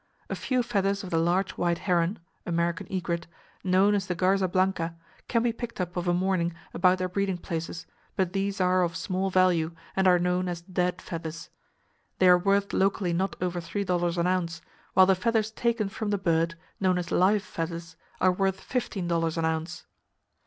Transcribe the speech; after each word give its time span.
A 0.31 0.35
few 0.35 0.63
feathers 0.63 1.03
of 1.03 1.11
the 1.11 1.19
large 1.19 1.51
white 1.59 1.77
heron 1.77 2.17
(American 2.47 2.87
egret), 2.91 3.27
known 3.63 3.93
as 3.93 4.07
the 4.07 4.15
Garza 4.15 4.47
blanca, 4.47 4.95
can 5.27 5.43
be 5.43 5.53
picked 5.53 5.79
up 5.79 5.95
of 5.95 6.07
a 6.07 6.11
morning 6.13 6.55
about 6.73 6.97
their 6.97 7.07
breeding 7.07 7.37
places, 7.37 7.85
but 8.15 8.33
these 8.33 8.59
are 8.59 8.81
of 8.81 8.95
small 8.95 9.29
value 9.29 9.75
and 9.95 10.07
are 10.07 10.17
known 10.17 10.47
as 10.49 10.61
"dead 10.63 11.03
feathers." 11.03 11.51
They 12.17 12.27
are 12.29 12.37
worth 12.39 12.73
locally 12.73 13.13
not 13.13 13.35
over 13.41 13.61
three 13.61 13.83
dollars 13.83 14.17
an 14.17 14.25
ounce; 14.25 14.59
while 14.95 15.05
the 15.05 15.13
feathers 15.13 15.51
taken 15.51 15.87
from 15.87 16.09
the 16.09 16.17
bird, 16.17 16.55
known 16.79 16.97
as 16.97 17.11
"live 17.11 17.43
feathers," 17.43 17.95
are 18.19 18.31
worth 18.31 18.59
fifteen 18.59 19.07
dollars 19.07 19.37
an 19.37 19.45
ounce. 19.45 19.85